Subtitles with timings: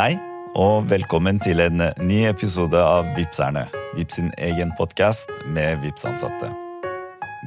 [0.00, 0.14] Hei,
[0.56, 3.66] og velkommen til en ny episode av Vipserne.
[3.98, 6.48] Vips sin egen podkast med Vips-ansatte.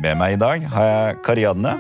[0.04, 1.71] Med meg i dag har jeg Karianne.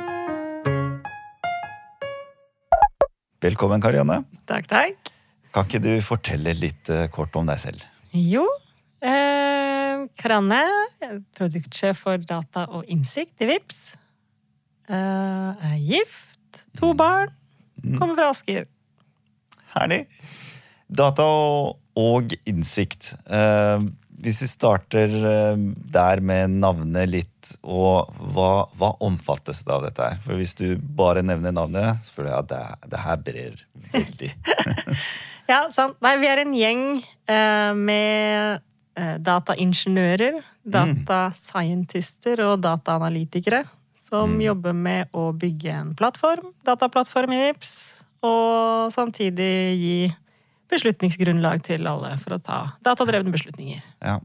[3.45, 4.23] Velkommen, Karianne.
[4.49, 5.11] Takk, takk.
[5.53, 7.83] Kan ikke du fortelle litt eh, kort om deg selv?
[8.17, 8.47] Jo,
[9.05, 10.63] eh, Karianne,
[11.37, 13.83] produktsjef for data og innsikt i Vips.
[14.89, 17.29] Eh, er gift, to barn,
[17.99, 18.65] kommer fra Asker.
[19.77, 20.07] Herlig.
[20.93, 23.13] Data og, og innsikt.
[23.25, 23.85] Eh,
[24.23, 30.05] hvis vi starter eh, der med navnet litt, og hva, hva omfattes det av dette
[30.05, 30.21] her?
[30.23, 33.61] For hvis du bare nevner navnet, så føler jeg at det, det her brer
[33.93, 34.33] veldig.
[35.43, 35.97] Ja, sant.
[35.99, 38.61] Nei, vi er en gjeng eh, med
[39.27, 43.65] dataingeniører, datascientister og dataanalytikere
[44.13, 47.73] som jobber med å bygge en plattform, dataplattform i Vips,
[48.23, 49.97] og samtidig gi
[50.73, 53.81] beslutningsgrunnlag til alle for å ta datadrevne beslutninger.
[54.03, 54.19] Ja.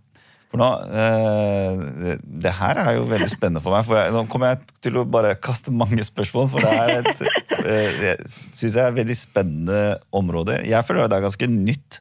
[0.48, 3.84] For nå, eh, det, her er jo veldig spennende for meg.
[3.84, 7.24] For jeg, nå kommer jeg til å bare kaste mange spørsmål, for det er et
[7.58, 9.80] eh, jeg synes jeg er et veldig spennende
[10.16, 10.62] område.
[10.64, 12.00] Jeg føler at det er et ganske nytt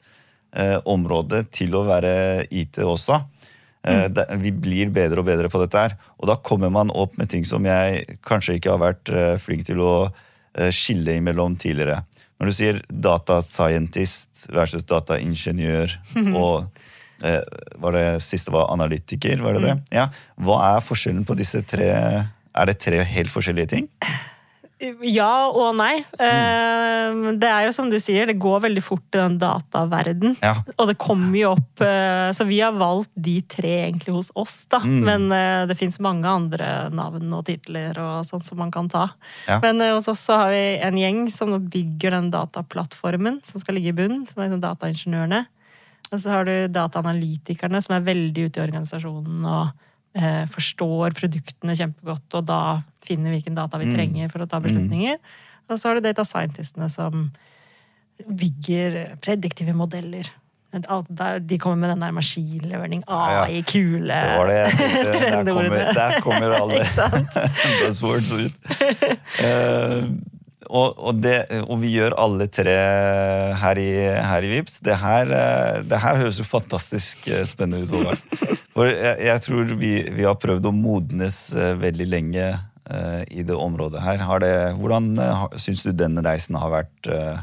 [0.55, 2.13] eh, område til å være
[2.47, 3.19] IT også.
[3.87, 5.97] Eh, det, vi blir bedre og bedre på dette her.
[6.19, 9.67] Og da kommer man opp med ting som jeg kanskje ikke har vært eh, flink
[9.67, 12.01] til å eh, skille imellom tidligere.
[12.37, 15.97] Når du sier data scientist versus dataingeniør
[16.41, 16.67] og
[17.25, 17.41] eh,
[17.81, 19.77] var det siste var analytiker, var det det?
[19.97, 20.07] Ja.
[20.37, 21.91] Hva er forskjellen på disse tre?
[22.57, 23.89] Er det tre helt forskjellige ting?
[24.77, 26.03] Ja og nei.
[26.19, 27.37] Mm.
[27.41, 30.35] Det er jo som du sier, det går veldig fort i den dataverden.
[30.43, 30.53] Ja.
[30.77, 34.59] Og det kommer jo opp eh, Så vi har valgt de tre egentlig hos oss,
[34.69, 34.81] da.
[34.85, 34.99] Mm.
[35.07, 39.07] Men eh, det fins mange andre navn og titler og sånt som man kan ta.
[39.47, 39.59] Ja.
[39.65, 43.79] Men eh, hos oss så har vi en gjeng som bygger den dataplattformen som skal
[43.79, 45.43] ligge i bunnen, som er liksom dataingeniørene.
[46.11, 49.73] Og så har du dataanalytikerne, som er veldig ute i organisasjonen og
[50.17, 52.61] eh, forstår produktene kjempegodt, og da
[53.07, 53.95] finner hvilken data vi Mm.
[53.95, 55.17] trenger for å ta beslutninger.
[55.69, 57.29] Og så har du data scientistene som
[58.27, 60.27] bygger prediktive modeller.
[60.73, 63.03] De kommer med den der maskinlearning.
[63.07, 65.21] AI, kule Det var det jeg tenkte.
[65.21, 66.81] Der kommer, der kommer alle
[67.81, 68.53] buzzwords ut.
[69.43, 70.03] Eh,
[70.67, 72.75] og, og, det, og vi gjør alle tre
[73.61, 73.89] her i,
[74.29, 74.79] her i Vips.
[74.83, 77.93] Det her, eh, det her høres jo fantastisk eh, spennende ut.
[77.95, 78.57] Håvard.
[78.75, 83.45] For jeg, jeg tror vi, vi har prøvd å modnes eh, veldig lenge uh, i
[83.47, 84.23] det området her.
[84.43, 87.41] Det, hvordan uh, syns du den reisen har vært uh,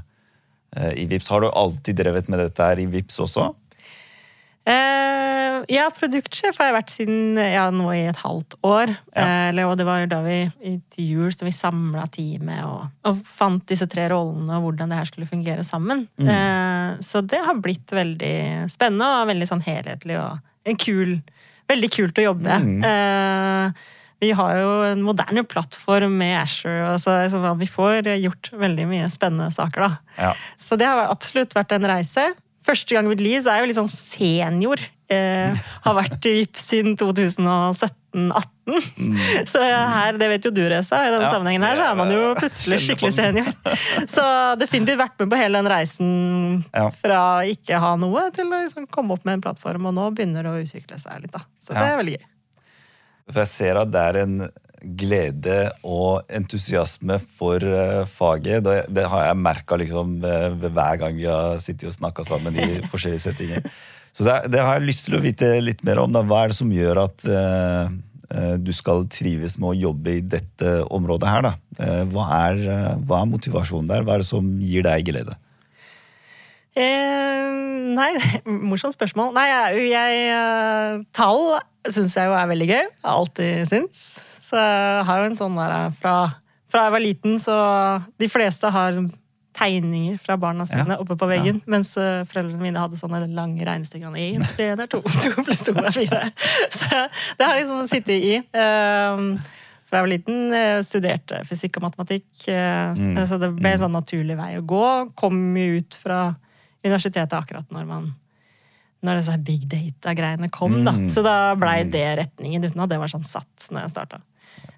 [0.78, 1.32] uh, i Vips?
[1.32, 3.50] Har du alltid drevet med dette her i Vips også?
[4.64, 5.33] Eh,
[5.72, 8.92] ja, produktsjef har jeg vært siden ja, nå i et halvt år.
[9.14, 9.26] Ja.
[9.50, 10.38] Eh, og det var da vi
[10.94, 15.00] til jul som vi samla teamet og, og fant disse tre rollene og hvordan det
[15.00, 16.06] her skulle fungere sammen.
[16.20, 18.36] Eh, så det har blitt veldig
[18.72, 21.18] spennende og veldig sånn helhetlig og en kul
[21.64, 22.56] Veldig kult å jobbe.
[22.84, 23.84] Eh,
[24.20, 29.10] vi har jo en moderne plattform med Asher, så, så vi får gjort veldig mye
[29.12, 30.18] spennende saker, da.
[30.18, 30.32] Ja.
[30.60, 32.26] Så det har absolutt vært en reise.
[32.64, 34.84] Første gang i mitt liv så er jeg jo litt sånn senior.
[35.12, 35.52] Eh,
[35.84, 38.54] har vært i Vips siden 2017-18.
[39.50, 41.32] Så her, det vet jo du, Reza, i denne Ja.
[41.34, 43.50] sammenhengen her, så er man jo plutselig skikkelig senior.
[44.08, 44.24] Så
[44.60, 46.64] definitivt vært med på hele den reisen
[47.02, 50.46] fra ikke ha noe til å liksom komme opp med en plattform, og nå begynner
[50.46, 51.44] det å utvikle seg litt, da.
[51.60, 52.24] Så det er veldig gøy.
[53.32, 54.36] For jeg ser at det er en
[54.84, 58.60] glede og entusiasme for eh, faget.
[58.66, 62.66] Det, det har jeg merka liksom, hver gang vi har sittet og snakka sammen i
[62.92, 63.64] forskjellige settinger.
[64.14, 66.12] Så det, det har jeg lyst til å vite litt mer om.
[66.14, 66.22] Da.
[66.22, 67.94] Hva er det som gjør at eh,
[68.62, 71.48] du skal trives med å jobbe i dette området her?
[71.48, 71.54] Da?
[71.78, 72.62] Uh, hva, er,
[73.02, 74.06] hva er motivasjonen der?
[74.06, 75.34] Hva er det som gir deg glede?
[76.74, 77.50] Eh,
[77.94, 78.10] nei,
[78.70, 79.34] morsomt spørsmål.
[79.36, 81.58] Nei, jeg, jeg Tall
[81.90, 82.86] syns jeg jo er veldig gøy.
[83.04, 84.00] Har alltid syns.
[84.42, 86.14] Så jeg har jo en sånn der fra,
[86.70, 87.54] fra jeg var liten, så
[88.20, 89.12] De fleste har sånn
[89.54, 93.64] tegninger fra barna sine Ja, oppe på veggen, mens eh, foreldrene mine hadde sånne lange
[93.66, 94.14] regnestykker.
[94.18, 96.22] Én er to, to pluss to er fire.
[96.78, 96.88] Så
[97.38, 98.34] det har liksom sittet i.
[98.56, 99.38] Um,
[99.84, 103.16] fra jeg var liten, eh, studerte fysikk og matematikk, Mm.
[103.28, 104.84] så det ble en sånn naturlig vei å gå.
[105.16, 106.34] Kom jo ut fra
[106.84, 108.12] universitetet akkurat når man
[109.04, 110.78] når disse big data-greiene kom.
[110.84, 110.94] da.
[110.96, 111.10] Mm.
[111.12, 114.20] Så da blei det retningen, uten at det var sånn satt når jeg starta.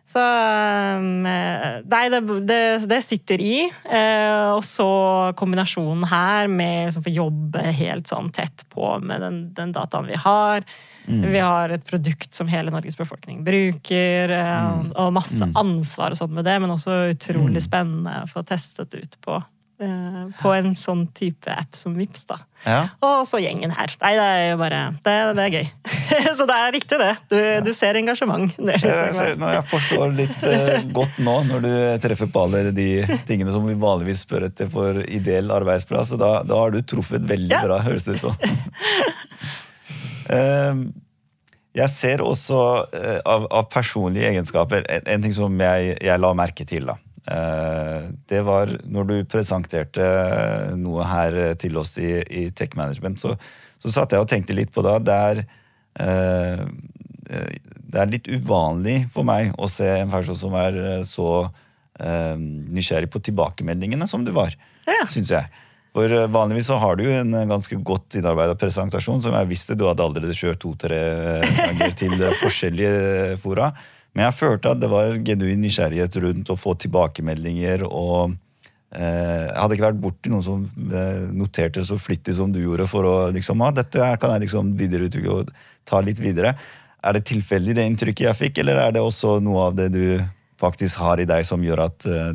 [0.07, 3.57] Så um, Nei, det, det, det sitter i.
[3.67, 4.87] Eh, og så
[5.39, 10.21] kombinasjonen her med liksom, få jobbe helt sånn tett på med den, den dataen vi
[10.23, 10.63] har.
[11.07, 16.35] Vi har et produkt som hele Norges befolkning bruker, eh, og masse ansvar og sånt
[16.39, 19.39] med det, men også utrolig spennende å få testet ut på.
[19.39, 22.39] eh, på en sånn type app som Vips da.
[22.65, 22.79] Ja.
[23.05, 23.93] Og så gjengen her.
[24.01, 25.67] Nei, det er jo bare Det, det er gøy.
[26.39, 27.11] så det er riktig, det.
[27.29, 27.37] Du,
[27.67, 28.49] du ser engasjement.
[28.57, 31.71] Det det Jeg, liksom- jeg forstår litt uh, godt nå, når du
[32.07, 32.89] treffer på alle de
[33.29, 37.29] tingene som vi vanligvis spør etter for ideell arbeidsplass, og da, da har du truffet
[37.29, 37.63] veldig Ja.
[37.69, 38.37] bra, høres det ut som.
[40.27, 40.79] Eh,
[41.77, 42.57] jeg ser også
[42.99, 46.89] eh, av, av personlige egenskaper en, en ting som jeg, jeg la merke til.
[46.89, 46.97] da.
[47.27, 50.07] Eh, det var når du presenterte
[50.79, 53.35] noe her til oss i, i Tech Management, så,
[53.83, 54.95] så satt jeg og tenkte litt på det.
[55.09, 55.43] Det er,
[56.05, 56.65] eh,
[57.87, 61.47] det er litt uvanlig for meg å se en person som er eh, så
[61.97, 64.53] nysgjerrig på tilbakemeldingene som du var,
[64.85, 65.07] Ja.
[65.09, 65.49] syns jeg.
[65.97, 69.87] For vanligvis så har du jo en ganske godt innarbeidet presentasjon, som jeg visste du
[69.89, 70.99] hadde allerede kjørt to-tre
[71.57, 72.13] ganger til
[72.43, 73.71] forskjellige fora.
[74.17, 78.33] Men jeg følte at det var genuin nysgjerrighet rundt å få tilbakemeldinger og
[78.97, 82.89] eh, Jeg hadde ikke vært borti noen som eh, noterte så flittig som du gjorde
[82.89, 85.53] for å liksom, ah, dette kan jeg liksom videreutvikle og
[85.87, 86.55] ta litt videre.
[87.05, 90.17] Er det tilfeldig det inntrykket jeg fikk, eller er det også noe av det du
[90.57, 92.33] faktisk har i deg som gjør at eh,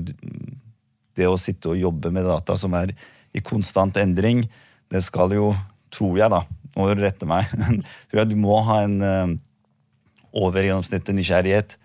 [1.17, 2.93] det å sitte og jobbe med data som er
[3.33, 4.45] i konstant endring,
[4.93, 5.49] det skal jo,
[5.89, 6.45] tror jeg da,
[6.77, 7.49] du rette meg,
[8.11, 9.39] tror jeg du må ha en
[10.31, 11.75] over gjennomsnittet nysgjerrighet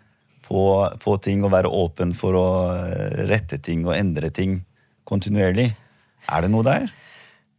[0.46, 0.62] på,
[1.02, 2.46] på ting og være åpen for å
[2.76, 4.60] eh, rette ting og endre ting
[5.06, 5.72] kontinuerlig.
[6.31, 6.87] Er det noe der?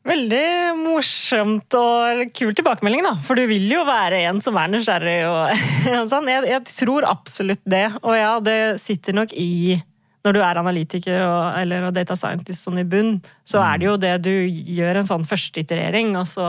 [0.08, 0.48] Veldig
[0.80, 3.18] morsomt og kul tilbakemelding, da.
[3.28, 5.20] For du vil jo være en som er nysgjerrig.
[5.28, 5.68] Og,
[6.00, 6.32] og sånn.
[6.32, 7.90] Jeg, jeg tror absolutt det.
[8.04, 9.80] Og ja, det sitter nok i
[10.28, 13.18] når du er analytiker og, eller og data scientist sånn i bunn,
[13.48, 16.48] så er det jo det du gjør en sånn førsteiterering, og så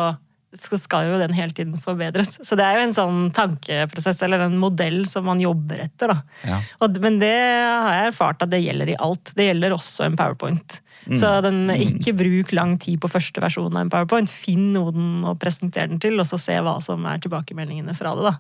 [0.57, 2.39] skal- skal jo den hele tiden forbedres.
[2.47, 6.09] Så det er jo en sånn tankeprosess eller en modell som man jobber etter.
[6.15, 6.23] da.
[6.47, 6.61] Ja.
[6.81, 9.33] Og, men det har jeg erfart at det gjelder i alt.
[9.37, 10.81] Det gjelder også en powerpoint.
[11.09, 14.29] Så den, ikke bruk lang tid på første versjon av en powerpoint.
[14.29, 18.25] Finn noen å presentere den til, og så se hva som er tilbakemeldingene fra det.
[18.29, 18.35] da.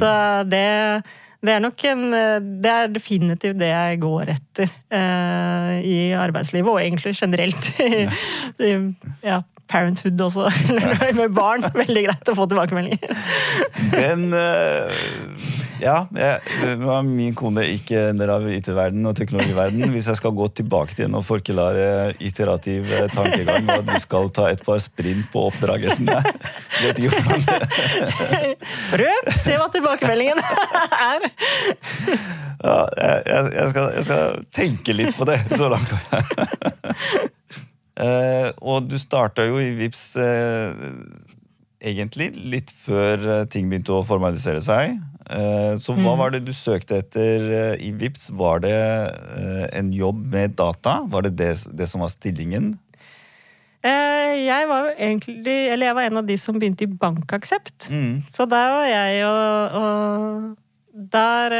[0.00, 0.10] Så
[0.48, 0.62] det,
[1.44, 2.06] det er nok en
[2.62, 7.68] Det er definitivt det jeg går etter eh, i arbeidslivet, og egentlig generelt.
[9.26, 10.48] Ja, parenthood også,
[11.18, 11.64] med barn.
[11.74, 13.22] Veldig greit å få tilbakemeldinger.
[13.92, 15.06] Den eh,
[15.76, 19.90] Ja, jeg, nå er min kone ikke en del av IT-verden og teknologiverden.
[19.92, 24.00] Hvis jeg skal gå tilbake til en og forklare iterativ eh, tankegang, og at vi
[24.06, 26.16] skal ta et par sprint på oppdragelsene
[26.82, 28.56] vet ikke hvordan
[28.92, 29.30] Prøv!
[29.36, 31.28] Se hva tilbakemeldingen er.
[32.64, 35.40] ja, jeg, jeg, jeg, skal, jeg skal tenke litt på det.
[35.56, 37.32] Så langt.
[37.96, 40.76] Eh, og du starta jo i Vips uh,
[41.80, 44.98] egentlig litt før eh, ting begynte å formalisere seg.
[45.26, 48.28] Uh, så hva var det du søkte etter i Vips?
[48.36, 48.76] Var det
[49.74, 51.00] en jobb med data?
[51.10, 52.76] Var det det, det som var stillingen?
[53.86, 57.86] Jeg var jo egentlig Eller jeg var en av de som begynte i Bankaksept.
[57.94, 58.24] Mm.
[58.26, 61.54] Så der var jeg og, og Der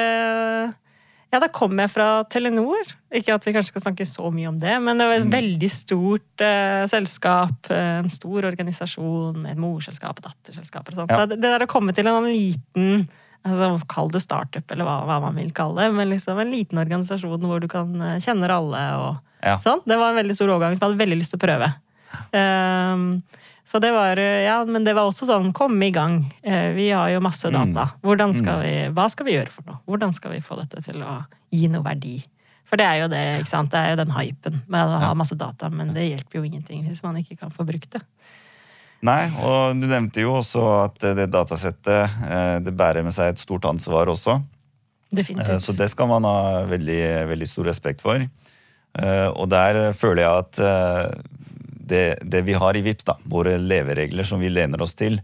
[1.35, 2.87] Ja, da kom jeg fra Telenor.
[3.13, 5.71] Ikke at vi kanskje skal snakke så mye om det, men det var et veldig
[5.75, 7.69] stort eh, selskap.
[7.75, 11.11] eh, En stor organisasjon med et morselskap og datterselskaper og sånt.
[11.13, 11.25] Ja.
[11.25, 13.09] Så det der å komme til en liten
[13.47, 15.93] altså, Kall det startup, eller hva, hva man vil kalle det.
[15.99, 19.59] Men liksom en liten organisasjon hvor du kan eh, kjenne alle og Ja.
[19.63, 19.83] sånn.
[19.87, 21.73] Det var en veldig stor overgang som jeg hadde veldig lyst til å prøve.
[22.39, 23.23] Ehm,
[23.67, 26.21] så det var Ja, men det var også sånn Kom i gang.
[26.47, 27.89] Eh, vi har jo masse data.
[28.07, 29.81] Hvordan skal vi, hva skal vi gjøre for noe?
[29.91, 31.19] Hvordan skal vi få dette til å
[31.51, 32.21] gi noe verdi?
[32.67, 33.71] For det er jo det, ikke sant?
[33.71, 36.83] Det er jo den hypen med å ha masse data, men det hjelper jo ingenting
[36.89, 38.01] hvis man ikke kan få brukt det.
[39.07, 43.35] Nei, og du nevnte jo også at eh, det datasettet eh, det bærer med seg
[43.35, 44.39] et stort ansvar også.
[44.41, 45.63] Eh, Definitivt.
[45.63, 48.19] Så det skal man ha veldig, veldig stor respekt for.
[48.19, 51.35] Eh, Og der føler jeg at eh,
[51.89, 55.21] det, det vi har i VIPS, da, våre leveregler som vi lener oss til,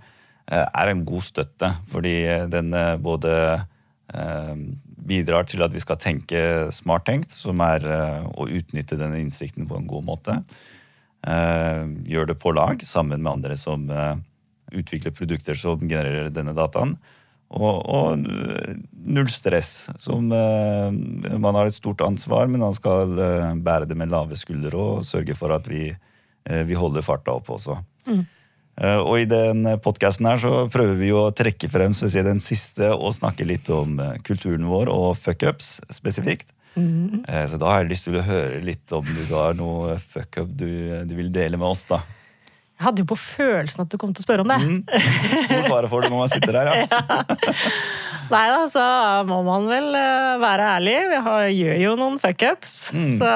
[0.46, 1.72] eh, er en god støtte.
[1.92, 2.16] Fordi
[2.52, 3.34] den eh, både
[4.14, 4.56] eh,
[5.02, 6.42] bidrar til at vi skal tenke
[6.74, 10.38] smart tenkt, som er eh, å utnytte denne innsikten på en god måte.
[11.26, 14.14] Eh, Gjør det på lag sammen med andre som eh,
[14.72, 16.96] utvikler produkter som genererer denne dataen.
[17.52, 18.78] Og, og eh,
[19.12, 19.90] null stress.
[20.00, 24.38] Som, eh, man har et stort ansvar, men man skal eh, bære det med lave
[24.38, 26.08] skuldre og sørge for at vi, eh,
[26.44, 27.76] vi holder farta oppe også.
[28.08, 28.22] Mm.
[28.82, 32.40] Og i den podkasten her så prøver vi jo å trekke frem så si, den
[32.42, 36.48] siste og snakke litt om eh, kulturen vår og fuckups spesifikt.
[36.72, 37.20] Mm.
[37.52, 40.70] Så da har jeg lyst til å høre litt om du har noe fuckup du,
[41.04, 42.00] du vil dele med oss, da.
[42.82, 44.58] Jeg hadde jo på følelsen at du kom til å spørre om det.
[44.58, 44.80] Mm.
[45.46, 47.02] Stor fare for det når man sitter her, ja.
[48.32, 48.82] Nei da, så
[49.28, 50.96] må man vel eh, være ærlig.
[51.12, 52.74] Vi har, gjør jo noen fuckups.
[52.96, 53.08] Mm.
[53.20, 53.32] Så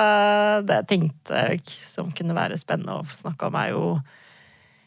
[0.67, 1.43] det jeg tenkte
[1.85, 3.85] som kunne være spennende å snakke om, er jo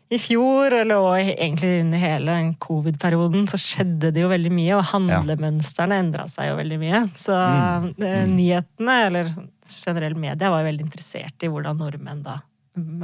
[0.10, 2.36] i fjor, eller egentlig under hele
[2.66, 7.04] covid-perioden, så skjedde det jo veldig mye, og handlemønstrene endra seg jo veldig mye.
[7.14, 7.92] Så Mm.
[8.02, 9.30] eh, nyhetene, eller
[9.70, 12.40] generell media, var jo veldig interessert i hvordan nordmenn da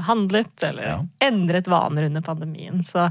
[0.08, 0.98] handlet, eller Ja.
[1.22, 2.84] endret vaner under pandemien.
[2.86, 3.08] Så,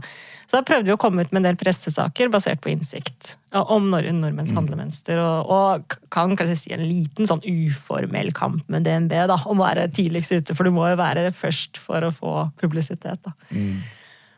[0.47, 3.91] så da prøvde vi å komme ut med en del pressesaker basert på innsikt om
[3.91, 4.57] nord nordmenns Mm.
[4.59, 9.61] handlemønster, og, og kan kanskje si en liten sånn uformell kamp med DNB da, om
[9.61, 13.23] å være tidligst ute, for du må jo være først for å få publisitet.
[13.23, 13.33] da.
[13.53, 13.79] Mm.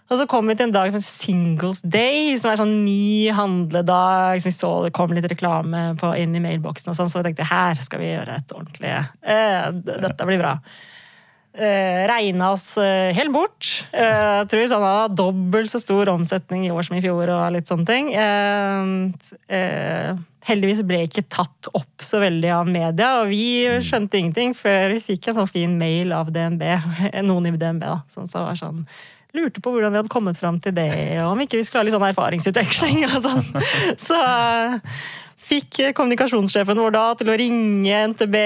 [0.09, 3.26] Og så kom vi til en dag som heter Singles Day, som er sånn ny
[3.35, 4.40] handledag.
[4.40, 7.33] som vi så Det kom litt reklame på, inn i mailboksen, og sånn, så vi
[7.33, 8.92] tenkte her skal vi gjøre et ordentlig
[9.25, 10.61] eh, Dette blir bra.
[11.57, 13.87] Eh, regna oss eh, helt bort.
[13.93, 17.25] Eh, tror vi sånn hadde dobbelt så stor omsetning i år som i fjor.
[17.33, 18.11] og litt sånne ting.
[18.13, 20.13] Eh, eh,
[20.47, 25.03] heldigvis ble ikke tatt opp så veldig av media, og vi skjønte ingenting før vi
[25.09, 26.63] fikk en sånn fin mail av DNB,
[27.29, 28.85] noen i DNB, da, som så var sånn
[29.37, 30.89] lurte på hvordan vi hadde kommet fram til det,
[31.21, 33.03] og om ikke vi skulle ha litt sånn erfaringsutveksling.
[33.11, 33.43] og sånn.
[34.09, 34.21] Så
[35.47, 38.37] fikk kommunikasjonssjefen vår da til å ringe NTB,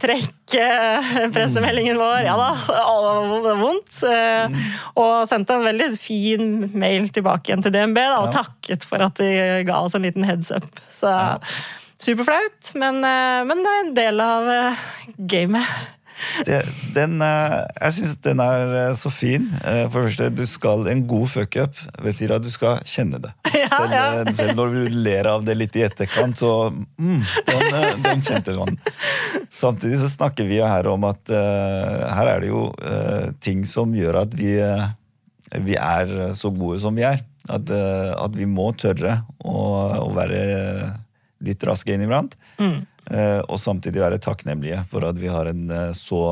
[0.00, 0.68] trekke
[1.34, 2.22] pressemeldingen vår.
[2.24, 3.98] Ja da, det var vondt.
[4.08, 4.62] Eh,
[4.98, 9.20] Og sendte en veldig fin mail tilbake igjen til DNB da, og takket for at
[9.20, 9.28] de
[9.68, 10.66] ga oss en liten heads up.
[10.96, 11.12] Så
[11.98, 14.82] superflaut, men, eh, men det er en del av eh,
[15.18, 15.94] gamet.
[16.46, 16.58] Det,
[16.94, 19.48] den, eh, jeg syns den er eh, så fin.
[19.62, 23.32] Eh, For det første, du skal, En god fuckup betyr at du skal kjenne det.
[23.58, 24.32] Ja, selv, ja.
[24.38, 28.78] selv når du ler av det litt i etterkant, så mm, den, den kjente man.
[29.52, 33.92] Samtidig så snakker vi her om at uh, her er det jo uh, ting som
[33.96, 34.88] gjør at vi, uh,
[35.66, 37.20] vi er så gode som vi er.
[37.48, 39.58] At, at vi må tørre å,
[40.04, 40.40] å være
[41.44, 42.36] litt raske inniblant.
[42.58, 42.78] Eh,
[43.48, 46.22] og samtidig være takknemlige for at vi har en eh, så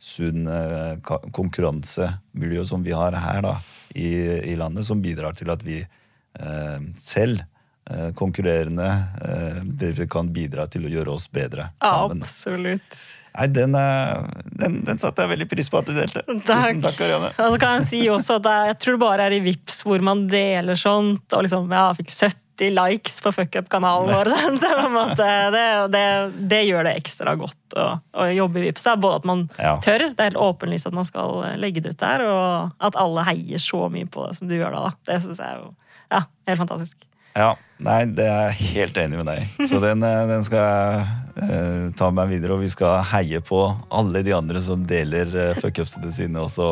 [0.00, 0.96] sunn eh,
[1.32, 3.54] konkurransemiljø som vi har her da,
[3.94, 4.10] i,
[4.52, 7.44] i landet, som bidrar til at vi eh, selv,
[7.90, 12.24] eh, konkurrerende, eh, kan bidra til å gjøre oss bedre sammen.
[12.24, 13.00] Absolutt.
[13.30, 14.24] Nei, den, eh,
[14.58, 16.24] den, den satte jeg veldig pris på at du delte.
[16.24, 16.46] Takk.
[16.48, 17.32] Tusen takk, Ariane.
[17.36, 20.24] Altså kan jeg si også at jeg tror det bare er i Vips hvor man
[20.32, 24.28] deler sånt, og liksom, ja, fikk 70 likes på fuckup-kanalen vår.
[24.98, 25.64] måte, det,
[25.94, 26.04] det,
[26.52, 28.84] det gjør det ekstra godt å, å jobbe i Vipps.
[29.00, 29.78] Både at man Ja.
[29.80, 33.24] tør, det er helt åpenlyst at man skal legge det ut der, og at alle
[33.30, 34.90] heier så mye på det som du gjør da.
[35.08, 35.70] Det syns jeg er jo
[36.10, 37.06] ja, helt fantastisk.
[37.38, 39.68] Ja, nei, det er jeg helt enig med deg.
[39.70, 41.04] Så den, eh, den skal jeg
[41.46, 43.62] eh, ta med meg videre, og vi skal heie på
[43.94, 46.66] alle de andre som deler uh, fuckupsene sine også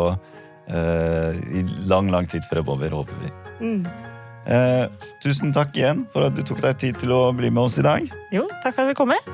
[0.67, 3.33] eh, i lang, lang tid fremover, håper vi.
[4.47, 4.85] Eh,
[5.25, 7.87] tusen takk igjen for at du tok deg tid til å bli med oss i
[7.87, 8.07] dag.
[8.35, 9.33] Jo, takk for at vi kom med.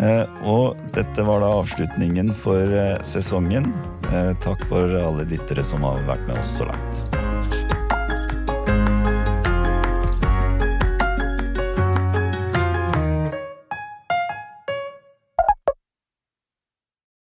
[0.00, 3.70] Eh, og dette var da avslutningen for eh, sesongen.
[4.10, 7.19] Eh, takk for alle lyttere som har vært med oss så langt.